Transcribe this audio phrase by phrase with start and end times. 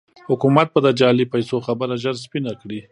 [0.29, 2.79] حکومت به د جعلي پيسو خبره ژر سپينه کړي.